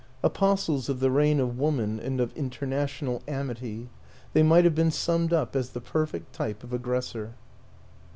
[0.23, 3.87] Apostles of the reign of Woman and of International Amity,
[4.33, 7.35] they might have been summed up as the perfect type of aggressor.